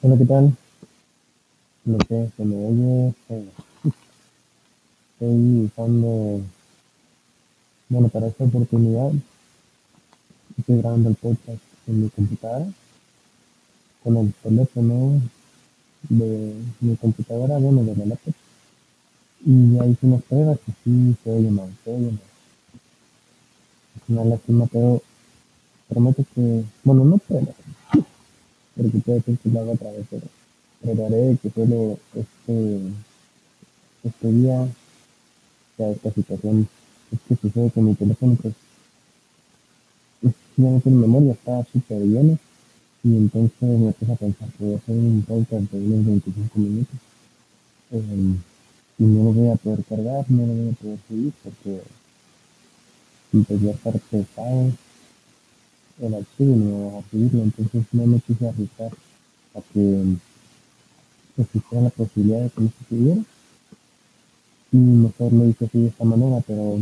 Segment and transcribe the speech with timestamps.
[0.00, 0.56] Hola, ¿qué tal?
[1.84, 3.14] No sé, se me oye.
[5.14, 6.40] Estoy usando,
[7.88, 9.10] bueno, para esta oportunidad
[10.56, 11.58] estoy grabando el podcast
[11.88, 12.66] en mi computadora,
[14.04, 15.20] con el teléfono
[16.08, 18.34] de mi computadora, bueno, de la laptop.
[19.44, 22.20] Y ya hice unas pruebas que sí se oye mal, se oye mal.
[23.96, 25.02] Es una lástima, pero
[25.88, 27.67] prometo que, bueno, no prometo,
[28.78, 30.22] porque puede ser que lo haga otra vez, pero
[30.82, 32.80] trataré de que solo este,
[34.04, 34.68] este día
[35.76, 36.68] sea esta situación.
[37.12, 38.54] Es que sucede que mi teléfono, pues,
[40.22, 42.38] es- ya no tiene memoria, está súper lleno.
[43.04, 46.58] Y entonces me puse a pensar que voy a hacer un podcast de unos 25
[46.58, 46.96] minutos.
[47.90, 48.34] eh,
[48.98, 51.80] y no lo voy a poder cargar, no lo voy a poder subir porque
[53.30, 54.72] pues, ya estar pesado
[56.00, 56.08] y
[56.44, 57.42] no me va a subirlo.
[57.42, 58.92] Entonces no me quise arriesgar
[59.54, 60.04] a que
[61.36, 63.20] existiera la posibilidad de que se subiera.
[64.70, 66.78] Y mejor lo hice así de esta manera, pero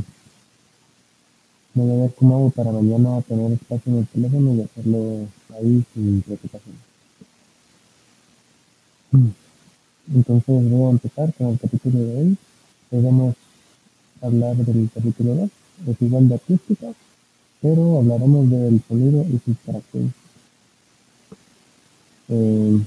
[1.75, 5.85] voy a ver cómo hago para mañana tener espacio en el teléfono y hacerlo ahí
[5.95, 6.77] sin preocupación.
[10.15, 12.37] Entonces voy a empezar con el capítulo de hoy.
[12.91, 13.35] Hoy vamos
[14.21, 15.51] a hablar del capítulo 2.
[15.89, 16.87] Es igual de acústica,
[17.61, 20.27] pero hablaremos del sonido y sus características.
[22.29, 22.81] Eh,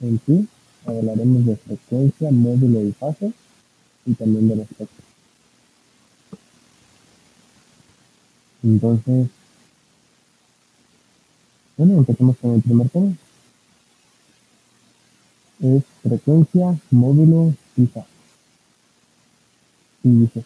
[0.00, 0.48] en sí,
[0.84, 3.32] hablaremos de frecuencia, módulo y fase,
[4.04, 5.04] y también del espectro.
[8.62, 9.28] Entonces,
[11.76, 13.12] bueno, empecemos con el primer tema.
[15.60, 18.06] Es frecuencia, módulo y fase.
[20.02, 20.44] Y dice.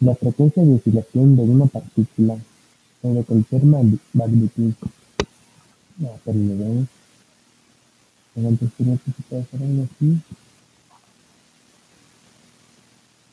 [0.00, 2.36] La frecuencia de oscilación de una partícula
[3.02, 4.72] o de cualquier mag- magnitud.
[5.98, 6.86] Veo.
[8.34, 10.18] Pero antes creo que se puede hacer algo así.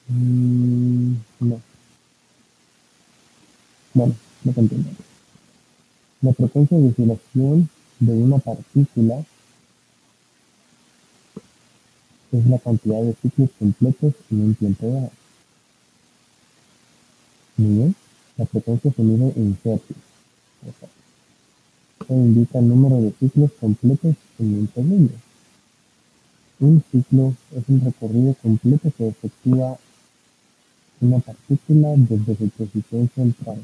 [0.07, 1.61] Mm, no.
[3.93, 4.91] Bueno, no continúo.
[6.21, 7.69] La frecuencia de oscilación
[7.99, 9.23] de una partícula
[12.31, 15.11] es la cantidad de ciclos completos en un tiempo dado.
[17.57, 17.95] Bien.
[18.37, 19.99] La frecuencia mide hercios.
[20.65, 20.89] Exacto.
[22.01, 25.13] Esto indica el número de ciclos completos en un segundo.
[26.59, 29.77] Un ciclo es un recorrido completo que efectúa
[31.01, 33.57] una partícula desde su posición central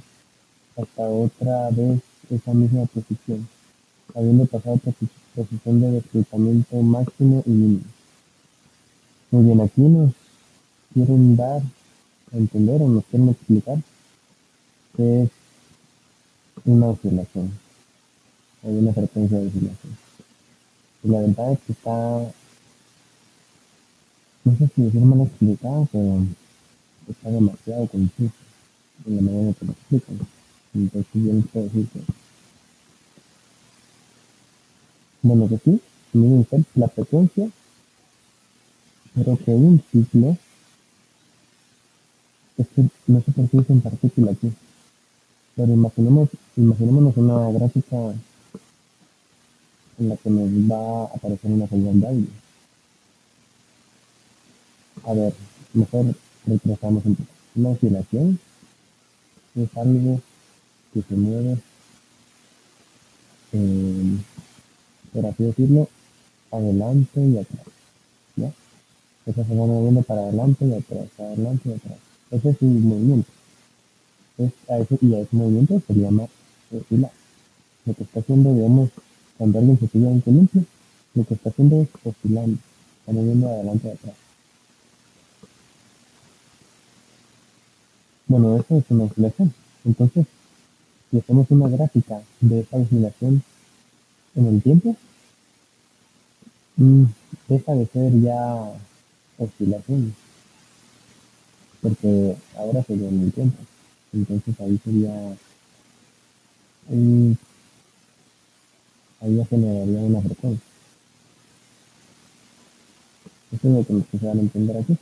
[0.78, 3.47] hasta otra vez esa misma posición,
[4.16, 7.84] habiendo pasado por su posición de desplazamiento máximo y mínimo.
[9.31, 10.13] Muy bien, aquí nos
[10.94, 11.62] quieren dar
[12.31, 13.78] entender o nos quieren explicar
[14.96, 15.30] qué es
[16.66, 17.52] una oscilación,
[18.64, 19.97] hay una frecuencia de oscilación.
[21.03, 21.90] Y la verdad es que está,
[24.44, 26.25] no sé si decir mal explicado, pero
[27.09, 28.34] está demasiado confuso
[29.06, 30.28] en la manera que lo explican.
[30.74, 32.00] Entonces yo les puedo decir que,
[35.24, 35.81] bueno, que sí,
[36.14, 37.50] usted la frecuencia,
[39.16, 40.38] pero que un ciclo,
[42.62, 44.52] es no sé por qué dicen partícula aquí,
[45.56, 47.98] pero imaginemos, imaginémonos una gráfica
[50.00, 52.28] en la que nos va a aparecer una señal de audio.
[55.04, 55.34] A ver,
[55.74, 57.30] mejor retrasamos un poco.
[57.56, 58.40] Una oscilación
[59.56, 60.22] es algo
[60.94, 61.58] que se mueve,
[63.54, 64.18] eh,
[65.14, 65.90] por así decirlo,
[66.52, 67.66] adelante y atrás.
[68.38, 68.52] ¿ya?
[69.26, 72.11] Esa se va moviendo para adelante y atrás, para adelante y atrás.
[72.31, 73.30] Ese es un movimiento.
[74.38, 76.28] Es, a ese, y a ese movimiento se le llama
[76.72, 77.12] oscilar.
[77.86, 78.90] Lo que está haciendo, digamos,
[79.38, 80.64] cuando alguien se pilla un columpio,
[81.14, 82.58] lo que está haciendo es oscilando,
[83.00, 84.16] está moviendo de adelante y atrás.
[88.28, 89.53] Bueno, eso es una oscilación.
[89.84, 90.25] Entonces,
[91.09, 93.44] si hacemos una gráfica de esa oscilación
[94.35, 94.96] en el tiempo,
[96.78, 97.03] mm,
[97.50, 98.72] deja de ser ya
[99.38, 100.16] oscilación,
[101.82, 103.58] porque ahora sería en el tiempo.
[104.14, 105.38] Entonces ahí sería,
[106.90, 107.32] mm,
[109.22, 110.68] ahí ya generaría una frecuencia.
[113.52, 114.98] Eso es lo que nos quisieran entender aquí.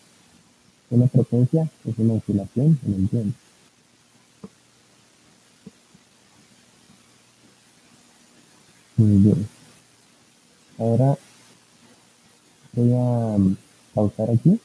[0.89, 3.37] Una frecuencia es una oscilación en el tiempo.
[8.97, 9.47] Muy bien.
[10.77, 11.17] Ahora
[12.73, 13.57] voy a mm,
[13.93, 14.59] pausar aquí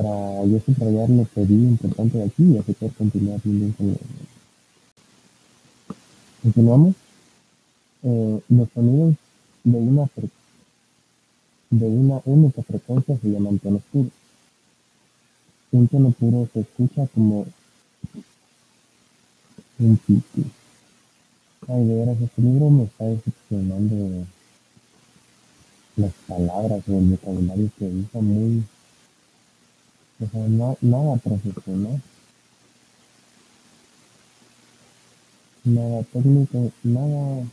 [0.00, 3.96] para yo subrayar lo que vi importante de aquí y así poder continuar bien con
[6.42, 6.94] Continuamos.
[8.02, 9.14] Eh, los sonidos
[9.62, 10.08] de una,
[11.68, 14.12] de una única frecuencia se llaman tonos puros.
[15.72, 17.46] Un tono puro se escucha como
[19.80, 20.00] un.
[21.68, 24.24] Ay, de veras, este libro me está decepcionando
[25.96, 28.64] las palabras o el vocabulario que usa muy...
[30.22, 32.00] O sea, no, nada profesional.
[35.64, 37.44] Nada técnico, nada...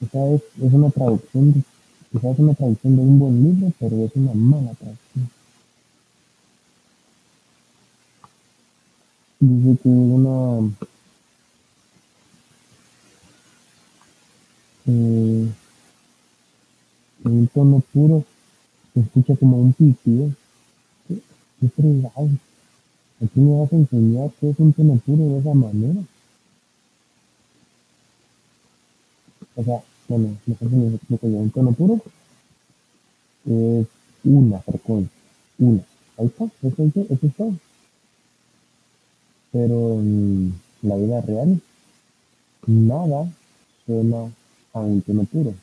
[0.00, 1.64] O sea, es, es una traducción,
[2.12, 5.30] quizás es una traducción de un buen libro, pero es una mala traducción.
[9.40, 10.70] Dice que una...
[14.86, 15.48] Eh,
[17.24, 18.24] un tono puro
[18.94, 20.30] se escucha como un pitido.
[21.60, 22.28] ¿Qué, fregado?
[23.22, 26.00] Aquí me vas a enseñar qué es un tono puro de esa manera.
[29.54, 31.38] O sea, bueno, mejor que les explico yo.
[31.38, 32.00] Un tono puro
[33.46, 33.86] es
[34.24, 35.10] una frecuencia.
[35.58, 35.82] Una.
[36.18, 37.54] Ahí está, eso es, eso.
[39.52, 41.60] Pero en la vida real,
[42.66, 43.32] nada
[43.86, 44.30] suena
[44.74, 45.54] a un tono puro.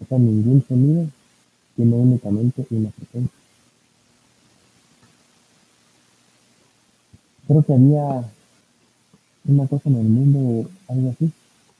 [0.00, 1.06] O sea, ningún sonido
[1.76, 3.39] tiene únicamente una frecuencia.
[7.50, 8.22] Creo que había
[9.46, 11.32] una cosa en el mundo, algo así,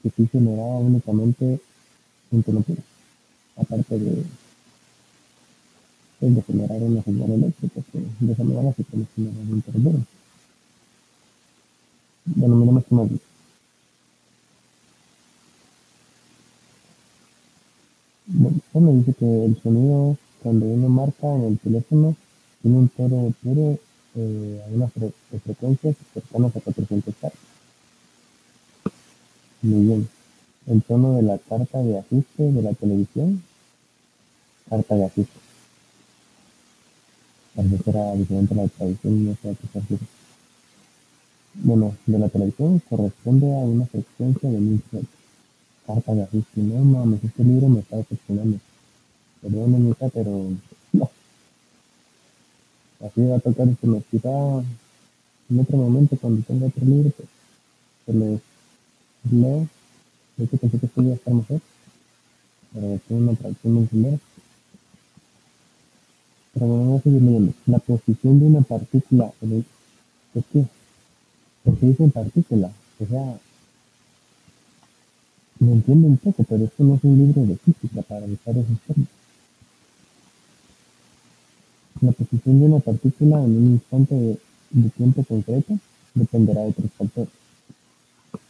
[0.03, 1.61] que sí generaba únicamente
[2.31, 2.81] un tono puro.
[3.55, 4.25] Aparte de,
[6.19, 9.83] pues, de generar una señal eléctrica, que de esa manera se puede generar un tono
[9.83, 9.99] puro.
[12.25, 13.09] Denominamos como
[18.73, 22.17] Bueno, dice que el sonido cuando uno marca en el teléfono
[22.61, 23.79] tiene un tono puro
[24.15, 25.11] eh, a unas fre
[25.43, 27.31] frecuencias cercanas a 400 Hz.
[29.61, 30.09] Muy bien.
[30.67, 33.43] El tono de la carta de ajuste de la televisión,
[34.69, 35.39] carta de ajuste.
[37.55, 39.97] Parece que era diferente a la traducción, no sé a qué se.
[41.53, 45.21] Bueno, de la televisión corresponde a una frecuencia de 1000 Hz
[45.85, 46.61] carta de ajuste.
[46.61, 48.59] No mames, este libro me está decepcionando.
[49.41, 50.49] Perdón, Anita, pero.
[53.03, 54.29] Así va a tocar que me quita
[55.49, 57.29] en otro momento cuando tenga otro libro, pues
[58.05, 58.41] se les
[59.31, 59.67] leo.
[60.37, 61.61] De hecho, pensé que esto iba a estar mejor,
[62.73, 64.17] pero tengo una traducción muy primera.
[66.53, 67.53] Pero bueno, vamos a seguir leyendo.
[67.65, 69.65] La posición de una partícula en el...
[70.33, 70.65] ¿Por qué?
[71.63, 72.71] Porque dice partícula.
[72.99, 73.39] O sea,
[75.59, 78.79] lo entiendo un poco, pero esto no es un libro de física para usar esos
[78.87, 79.20] términos.
[82.01, 84.37] La posición de una partícula en un instante de,
[84.71, 85.77] de tiempo concreto
[86.15, 87.29] dependerá de tres factores: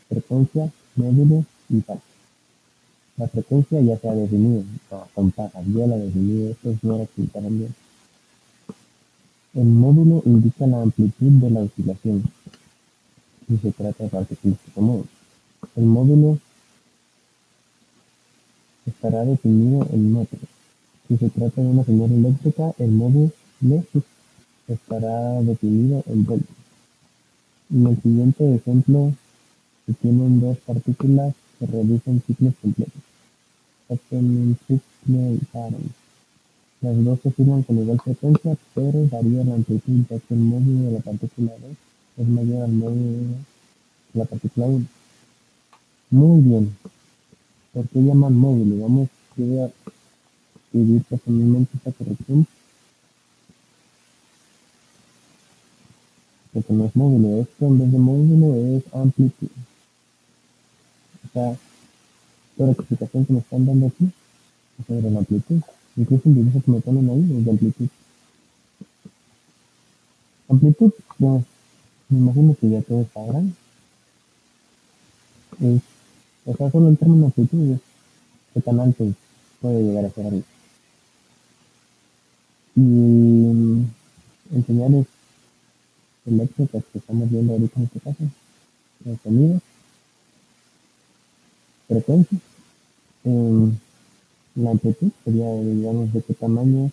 [0.08, 2.02] frecuencia, módulo y fase.
[3.18, 7.04] La frecuencia ya se ha definido, no, con pajas, ya la definí, esto no era
[7.04, 7.76] explicaron bien.
[9.54, 12.24] El módulo indica la amplitud de la oscilación,
[13.48, 15.10] si se trata de partículas mueven.
[15.76, 16.40] El módulo
[18.86, 20.42] estará definido en metros.
[21.08, 23.32] Si se trata de una señal eléctrica, el módulo
[24.68, 26.58] estará definido en voltios.
[27.70, 29.14] En el siguiente ejemplo
[29.86, 33.02] se tienen dos partículas que realizan ciclos completos.
[33.90, 35.38] Y.
[36.82, 41.00] Las dos oscilan con igual frecuencia, pero varía la amplitud ya que el de la
[41.00, 41.72] partícula 2
[42.18, 43.04] es mayor al módulo
[44.14, 44.86] de la partícula 1.
[46.10, 46.76] Muy bien.
[47.74, 48.82] ¿Por qué llaman módulo?
[48.82, 49.70] Vamos a
[50.56, 52.48] escribir personalmente esta corrección.
[56.54, 59.48] Porque no es módulo, esto en vez de módulo es amplitud.
[61.26, 61.58] O sea,
[62.58, 64.12] toda la explicación que me están dando aquí
[64.80, 65.62] es sobre la amplitud.
[65.96, 67.88] Incluso el dibujo que me ponen ahí es de amplitud.
[70.50, 71.44] Amplitud, pues,
[72.10, 73.56] me imagino que ya todos sabrán.
[75.62, 75.82] Es
[76.46, 77.80] o sea, solo el término amplitud es
[78.54, 79.06] qué tan alto
[79.62, 80.34] puede llegar a ser.
[82.76, 85.06] Y en señales
[86.26, 88.24] eléctricas que estamos viendo ahorita en este caso,
[89.06, 89.62] el sonido,
[91.88, 92.38] frecuencia,
[93.26, 93.72] eh,
[94.56, 96.92] la amplitud sería, digamos, de qué tamaño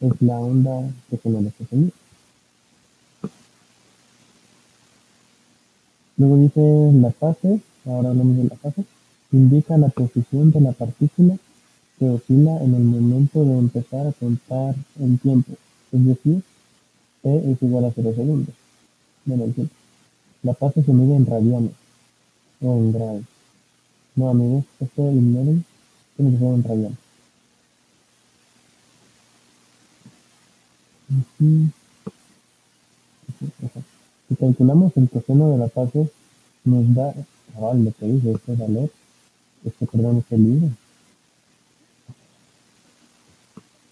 [0.00, 1.92] es la onda que genera este sonido.
[6.16, 8.84] Luego dice la fase, ahora hablamos de la fase,
[9.32, 11.36] indica la posición de la partícula
[11.98, 15.52] que oscila en el momento de empezar a contar en tiempo,
[15.92, 16.42] es decir,
[17.22, 18.61] t es igual a 0 segundos.
[19.24, 21.72] La fase se mide en radianes
[22.60, 23.22] o en grados.
[24.16, 25.64] No, amigos, esto ignoren
[26.16, 26.92] tiene que ser.
[31.12, 31.68] Ujú.
[33.64, 33.80] Ajá.
[34.28, 36.10] Si calculamos el coseno de la fase,
[36.64, 37.14] nos da,
[37.56, 38.90] ah, lo que dice este valor,
[39.64, 40.68] este, perdón, este libro.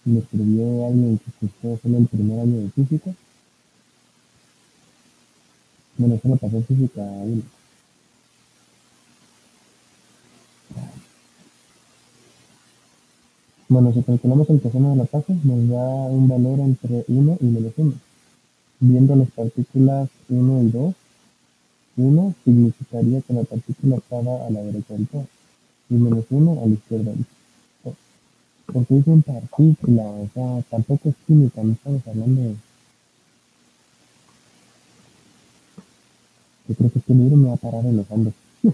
[0.03, 3.13] Me escribió alguien que cursó solo el primer año de física.
[6.01, 7.43] Bueno, solo pasó física 1.
[13.69, 17.45] Bueno, si calculamos el coseno de la fase, nos da un valor entre 1 y
[17.45, 17.93] menos 1.
[18.79, 20.95] Viendo las partículas 1 y 2,
[21.97, 25.27] 1 significaría que la partícula estaba a la derecha del todo
[25.91, 27.25] y menos 1 a la izquierda del
[27.83, 27.95] todo.
[28.73, 32.70] Porque dicen partícula, o sea, tampoco es química, no estamos hablando de...
[36.71, 38.05] Yo creo que este libro me va a parar en los.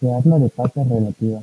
[0.00, 1.42] Se habla de fase relativa,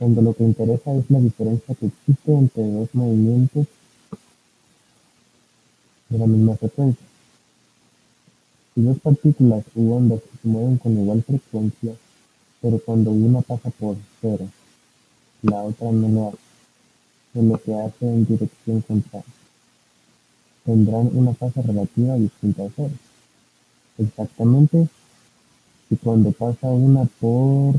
[0.00, 3.68] cuando lo que interesa es la diferencia que existe entre dos movimientos
[6.08, 7.06] de la misma frecuencia.
[8.74, 11.94] Si dos partículas u ondas se mueven con igual frecuencia,
[12.60, 14.48] pero cuando una pasa por cero,
[15.42, 16.49] la otra no lo hace,
[17.34, 19.34] o lo que hace en dirección contraria,
[20.64, 22.94] tendrán una fase relativa distinta a cero.
[23.98, 24.88] Exactamente
[25.90, 27.74] y cuando pasa una por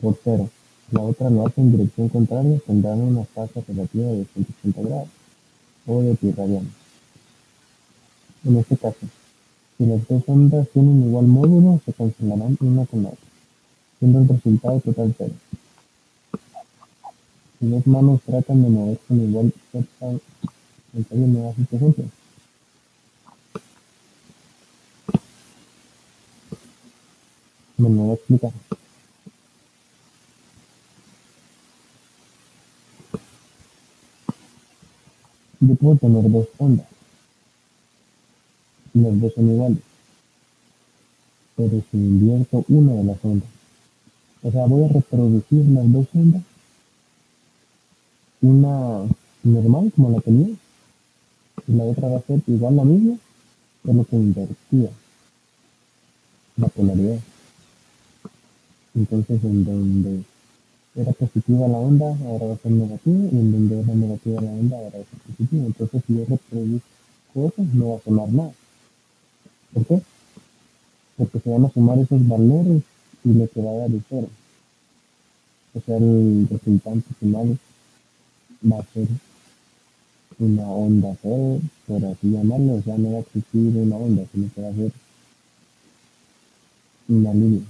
[0.00, 0.48] por cero,
[0.92, 5.08] la otra lo hace en dirección contraria, tendrán una fase relativa de 180 grados
[5.86, 6.34] o de pi.
[8.44, 9.06] En este caso,
[9.76, 13.18] si las dos ondas tienen igual módulo, se cancelarán una con otra,
[13.98, 15.34] siendo el resultado total cero.
[17.58, 20.22] Si dos manos tratan de mover con igual fuerza,
[21.10, 22.04] ¿alguien me da este ejemplo?
[27.78, 28.52] Me lo voy a explicar.
[35.60, 36.86] Yo puedo tener dos ondas.
[38.94, 39.78] Las dos son iguales.
[41.56, 43.48] Pero si invierto una de las ondas,
[44.44, 46.42] o sea, voy a reproducir las dos ondas,
[48.42, 49.06] una
[49.42, 50.54] normal como la tenía,
[51.66, 53.16] y la otra va a ser igual la misma,
[53.84, 54.90] solo que invertida
[56.56, 57.20] la polaridad.
[58.94, 60.22] Entonces, en donde
[60.96, 64.50] era positiva la onda, ahora va a ser negativa, y en donde era negativa la
[64.50, 65.66] onda, ahora va a ser positiva.
[65.66, 66.82] Entonces, si yo reproduzco
[67.34, 68.52] eso, no va a sumar nada.
[69.72, 70.02] ¿Por qué?
[71.16, 72.82] Porque se van a sumar esos valores
[73.24, 74.28] y lo que va a dar es cero.
[75.74, 77.58] O sea, el resultante final
[78.92, 79.08] ser
[80.38, 84.50] una onda cero, por así llamarlo, o sea, no va a existir una onda, sino
[84.54, 84.92] que va a ser
[87.08, 87.62] una línea.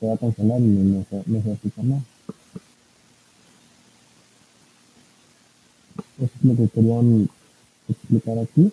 [0.00, 2.02] Se va a cancelar y no se, no se va a.
[6.18, 7.28] Eso es lo que querían
[7.88, 8.72] explicar aquí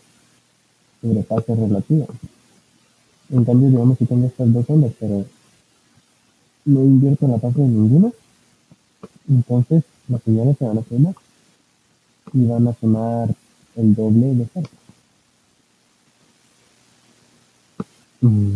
[1.01, 2.05] sobre fase relativa.
[3.31, 5.25] En cambio, digamos que tengo estas dos ondas, pero
[6.65, 8.11] no invierto en la fase de ninguna,
[9.27, 11.15] entonces las señales se van a sumar
[12.35, 13.33] y van a sumar
[13.77, 14.69] el doble de fuerza.
[18.21, 18.55] Mm.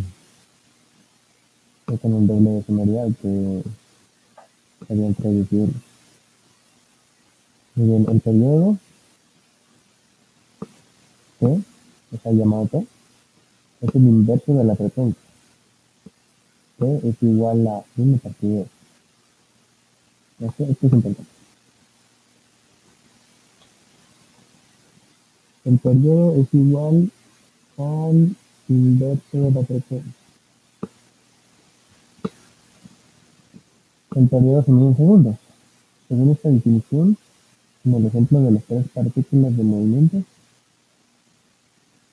[1.88, 3.63] Es con el doble de sonoridad que
[4.86, 5.69] quería introducir.
[7.75, 8.77] Muy bien, el periodo
[11.39, 11.63] T,
[12.12, 12.86] está llamado T,
[13.81, 15.21] es el inverso de la frecuencia.
[16.79, 18.65] T es igual a 1 partido
[20.39, 20.50] 2.
[20.50, 21.38] Esto, esto es importante.
[25.69, 27.11] El periodo es igual
[27.77, 28.35] al
[28.67, 30.13] inverso de la frecuencia.
[34.15, 35.35] El periodo se mide en segundos.
[36.07, 37.17] Según esta definición,
[37.85, 40.23] en el ejemplo de las tres partículas de movimiento,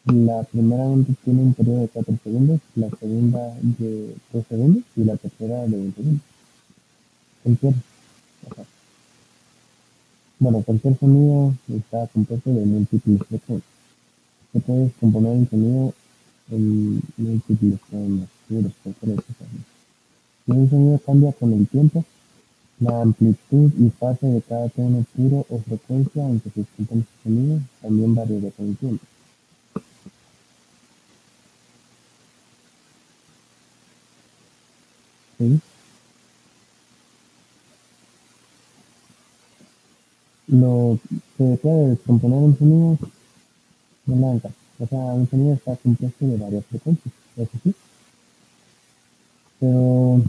[0.05, 0.85] la primera
[1.25, 5.77] tiene un periodo de 4 segundos, la segunda de 2 segundos y la tercera de
[5.79, 6.23] 20 segundos.
[7.43, 7.75] Cualquier,
[8.51, 8.76] ajá.
[10.39, 13.73] Bueno, cualquier sonido está compuesto de múltiples frecuencias.
[14.53, 15.95] Se puede descomponer el sonido
[16.51, 18.07] en múltiples cosa.
[20.47, 22.05] Si un sonido cambia con el tiempo,
[22.81, 27.07] la amplitud y fase de cada tono puro o frecuencia en que se escucha ese
[27.25, 29.05] sonido también variará con el tiempo.
[35.39, 35.61] ¿Sí?
[40.49, 40.99] Lo
[41.37, 42.99] que puede descomponer un sonido
[44.07, 44.51] blanca.
[44.79, 47.75] O sea, un sonido está compuesto de varias frecuencias, eso sí.
[49.59, 50.23] Pero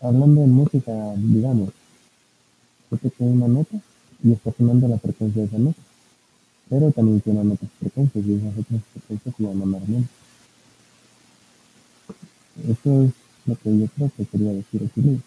[0.00, 1.70] hablando de música, digamos,
[2.90, 3.76] yo toqué una nota
[4.22, 5.80] y está sonando la frecuencia de esa nota.
[6.68, 10.04] Pero también tiene otras frecuencias y esas otras frecuencias se llaman armonías.
[12.68, 13.10] Eso es
[13.46, 15.20] lo que yo creo que quería decir aquí.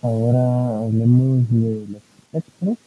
[0.00, 2.02] Ahora hablemos de los
[2.32, 2.78] espectros.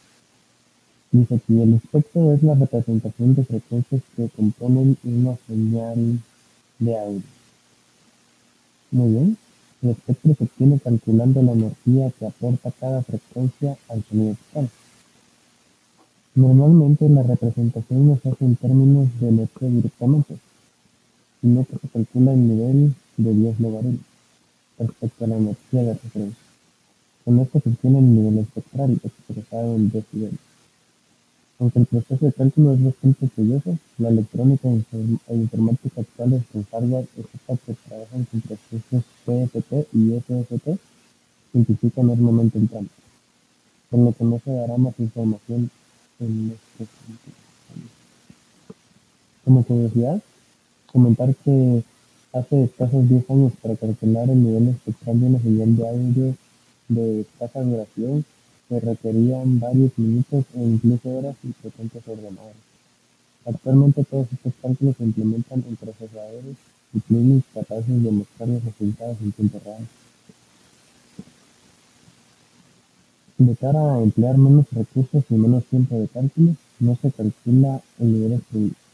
[1.44, 6.20] Aquí, el espectro es la representación de frecuencias que componen una señal
[6.78, 7.22] de audio.
[8.90, 9.36] Muy bien.
[9.82, 14.70] El espectro se obtiene calculando la energía que aporta cada frecuencia al sonido total.
[16.34, 20.36] Normalmente la representación no se hace en términos de energía directamente,
[21.40, 24.00] sino que se calcula el nivel de 10 logaritmos
[24.78, 26.44] respecto a la energía de referencia.
[27.24, 30.51] Con esto se obtiene el nivel espectral expresado en decibeles.
[31.62, 37.06] Aunque el proceso de cálculo es bastante tedioso, la electrónica e informática actuales con hardware
[37.16, 40.76] estas que trabajan con procesos PFT y SFT
[41.52, 42.92] simplifican enormemente el trámite,
[43.90, 45.70] por lo que no se dará más información
[46.18, 47.36] en sentido.
[49.44, 50.20] Como curiosidad,
[50.90, 51.84] comentar que
[52.32, 56.34] hace escasos 10 años para calcular el nivel espectral de una señal de audio
[56.88, 58.24] de escasa duración
[58.72, 62.56] se requerían varios minutos e incluso horas y potentes ordenadores.
[63.44, 66.56] Actualmente todos estos cálculos se implementan en procesadores
[66.94, 69.86] y plugins capaces de mostrar los resultados en tiempo real.
[73.36, 78.12] De cara a emplear menos recursos y menos tiempo de cálculo, no se calcula el
[78.12, 78.42] nivel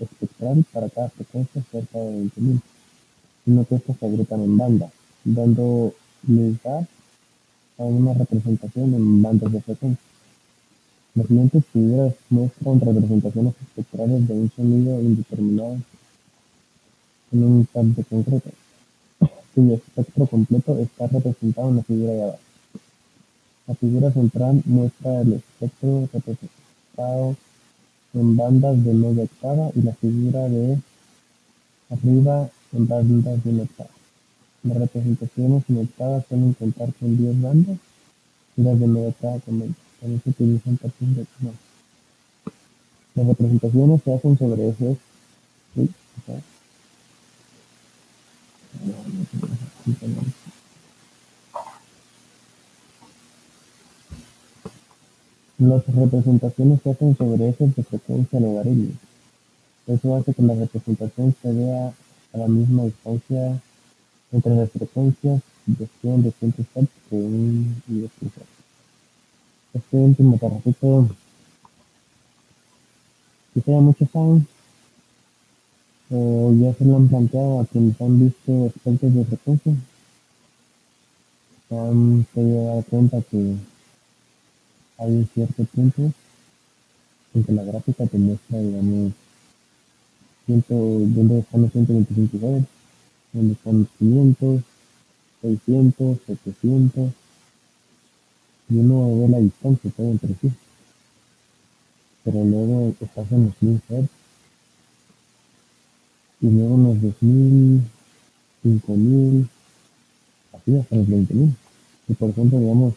[0.01, 2.61] espectral para cada frecuencia cerca de 20.000,
[3.45, 4.91] sino que estos se agrupan en bandas,
[5.25, 5.95] dando
[6.27, 6.89] lugar
[7.79, 10.05] a una representación en bandas de frecuencia.
[11.15, 15.79] Las siguientes figuras muestran representaciones espectrales de un sonido indeterminado
[17.33, 18.51] en un instante concreto,
[19.55, 22.39] cuyo espectro completo está representado en la figura de abajo.
[23.67, 27.37] La figura central muestra el espectro representado
[28.15, 30.79] en bandas de media octava y la figura de
[31.91, 33.98] arriba en bandas de una.
[34.65, 37.79] Las representaciones octavas suelen contar con 10 bandas
[38.57, 39.75] y las de media octava con 20.
[40.01, 41.27] También se utilizan partes de
[43.15, 44.99] Las representaciones se hacen sobre ejes
[45.75, 45.91] ¿sí?
[55.59, 58.99] Las representaciones se hacen sobre ejes de frecuencia logarítmica.
[59.87, 61.93] Eso hace que la representación se vea
[62.33, 63.61] a la misma distancia
[64.33, 68.05] entre las frecuencias de 100 200 Hz que un y
[69.75, 71.09] Este último parrafito
[73.55, 74.47] quizá ya muchos saben
[76.11, 79.75] o ya se lo han planteado a quienes han visto espectros de frecuencia.
[81.69, 83.57] Se han podido dar cuenta que
[84.99, 86.13] hay un cierto punto
[87.35, 89.13] en que la gráfica te muestra digamos
[90.47, 92.78] 100, donde están los 125 Hz
[93.33, 94.63] donde están 500,
[95.43, 97.13] 600, 700,
[98.71, 100.51] y uno ve la distancia todo entre sí.
[102.25, 104.09] Pero luego estás en los 1000 Hz,
[106.41, 107.83] y luego en los 2000,
[108.63, 109.49] 5000,
[110.53, 111.57] así hasta los 20000.
[112.09, 112.95] Y por ejemplo, digamos,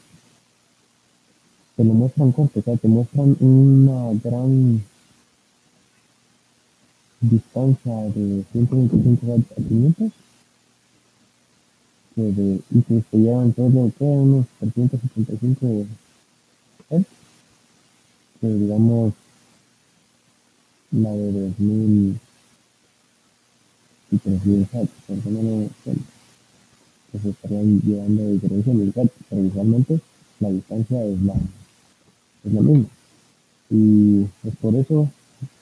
[1.76, 4.84] te lo muestran corto, o sea, te muestran una gran
[7.22, 10.12] distancia de 125 Hz a 500
[12.16, 15.86] que de, y que se llevan todo que unos 375
[16.90, 17.06] Hz
[18.42, 19.14] que digamos
[20.92, 22.20] la de 2000
[24.12, 25.70] y 3000 Hz porque no lo
[27.12, 30.00] que se estarían llevando de diferencia en el Hz pero visualmente
[30.40, 31.36] la distancia es la,
[32.46, 32.86] es la misma.
[33.70, 35.08] Y es por eso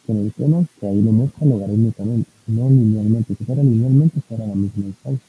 [0.09, 3.35] que mencionas que ahí lo muestra logarítmicamente, no linealmente.
[3.35, 5.27] Si fuera linealmente, fuera la misma distancia.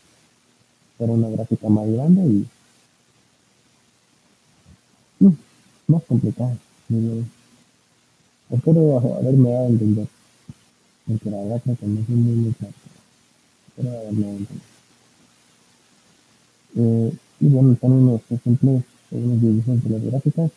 [0.97, 2.47] Fuera una gráfica más grande y
[5.19, 5.37] mm,
[5.89, 6.57] más complicada.
[8.51, 10.09] Espero haberme dado entender.
[11.07, 12.49] Porque la verdad que no es muy, muy.
[12.49, 14.63] Espero haberme dado a entender.
[16.77, 20.51] Eh, y bueno, están unos ejemplos, unos dibujos de las gráficas,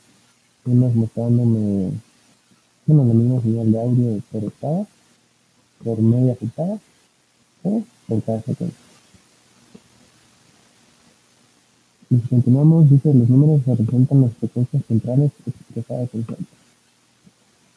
[0.65, 1.91] unos mostrándome
[2.85, 4.87] bueno, la misma señal de audio por octava,
[5.83, 6.79] por media octava
[7.63, 8.77] o por cada secuencia.
[12.09, 16.45] Y si continuamos, dice, los números representan las frecuencias centrales expresadas en celdas.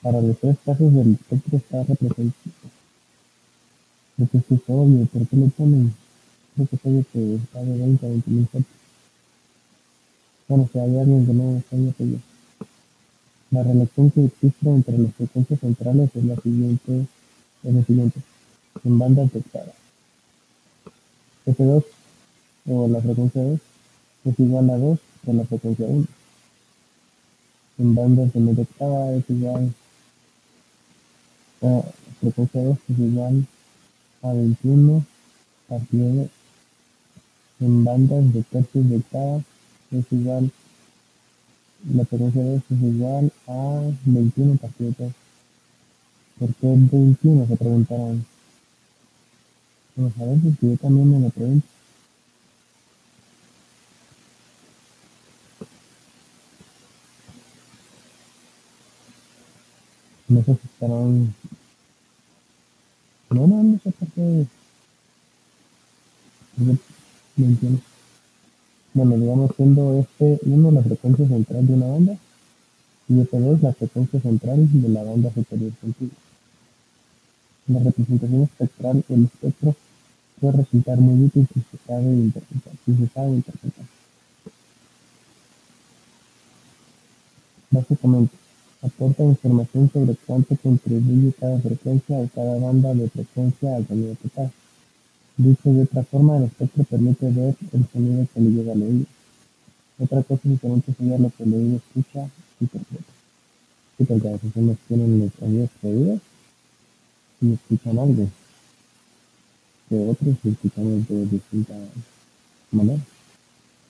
[0.02, 2.34] Para los tres casos del espectro está representado.
[4.16, 5.94] Creo que esto es obvio, ¿por qué lo ponen?
[6.54, 8.48] Creo que es que está de 20 a 20 mil.
[10.48, 12.35] Bueno, si hay alguien que no sabía que yo.
[13.56, 17.06] La relación que existe entre las frecuencias centrales es la siguiente,
[17.64, 19.74] en bandas dictadas.
[21.46, 21.84] F2
[22.68, 23.60] o la frecuencia 2
[24.26, 26.06] es igual a 2 por la frecuencia 1.
[27.78, 27.94] En
[28.44, 29.72] media octava es igual
[31.62, 31.82] a
[32.20, 33.46] frecuencia 2 es igual
[34.20, 35.06] a 21
[35.66, 36.28] partido 2.
[37.60, 39.40] En bandas de tercios de octava
[39.92, 40.50] es igual
[41.94, 45.12] la frecuencia 2 es igual a 21 partido 2.
[46.38, 47.46] ¿Por qué 21?
[47.46, 48.26] Se preguntarán.
[49.94, 51.66] Vamos a ver, porque yo también me lo pregunto.
[60.28, 61.34] No sé si estarán...
[63.30, 64.46] No, no, no sé por qué.
[66.56, 67.80] No entiendo.
[68.96, 72.16] Digamos siendo este 1 la frecuencia central de una banda
[73.06, 76.16] y este 2 la frecuencia central de la banda superior contigua.
[77.66, 79.76] La representación espectral, el espectro,
[80.40, 82.72] puede resultar muy útil si se sabe interpretar.
[82.86, 83.84] Si se sabe interpretar.
[87.70, 88.34] Básicamente,
[88.80, 94.50] aporta información sobre cuánto contribuye cada frecuencia o cada banda de frecuencia al sonido total.
[95.38, 99.06] Dicho de otra forma, el espectro permite ver el sonido que le llega al oído.
[99.98, 103.04] Otra cosa diferente sería lo que el oído escucha y interpreta.
[103.98, 106.20] Sí, porque veces unos tienen los oídos prohibidos
[107.42, 108.28] y escuchan algo
[109.88, 111.74] que otros escuchamos de distinta
[112.72, 113.02] manera.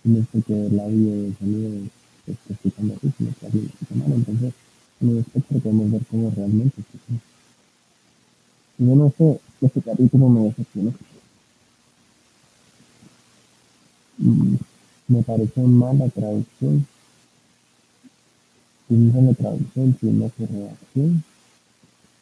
[0.04, 1.70] Y no es porque el audio del sonido
[2.26, 4.12] esté escuchando así, sino que alguien mal.
[4.12, 4.52] Entonces,
[5.00, 7.22] en el espectro podemos ver cómo realmente escuchamos.
[8.78, 10.90] Y yo no sé, este capítulo me decepcionó.
[10.90, 10.94] Mm,
[14.18, 16.86] me pareció mala traducción.
[18.88, 21.24] No la traducción, no fue redacción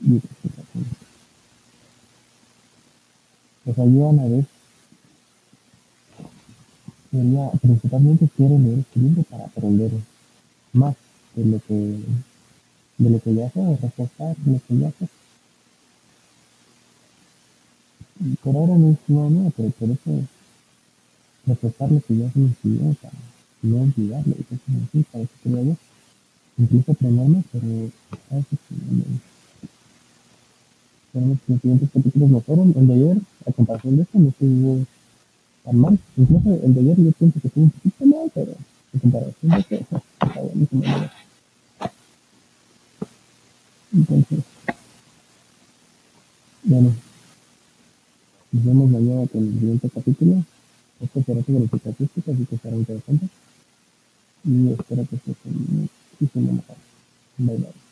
[0.01, 0.85] y explicación.
[3.65, 4.47] Pues ayudan a ver.
[7.11, 9.91] Quería, principalmente quiero leer este libro para aprender
[10.73, 10.97] más
[11.37, 12.01] de lo que,
[12.99, 15.09] de lo que ya sé, reforzar lo que ya sé.
[18.43, 20.27] Por ahora no es nada, pero por eso
[21.47, 23.13] reforzar lo que ya se me para
[23.63, 25.77] no olvidarlo y cosas así, para quería yo.
[26.57, 27.67] Incluso aprenderme, pero
[28.31, 29.05] a veces no me
[31.07, 32.75] Esperemos que los siguientes capítulos mejoren.
[32.77, 34.87] El de ayer, a comparación de este, no estuvo
[35.65, 35.99] tan mal.
[36.17, 38.53] Incluso el de ayer yo pienso que estuvo un poquito mal, pero
[38.93, 40.83] en comparación de este, está buenísimo.
[40.85, 41.11] ¿no?
[43.93, 44.39] Entonces,
[46.65, 46.95] bueno,
[48.51, 50.45] nos vemos mañana con el siguiente capítulo.
[51.01, 53.29] Esto será sobre estadística, así que estará interesante.
[54.45, 56.77] Y espero que esté muchísimo mejor.
[57.39, 57.84] Bye bye.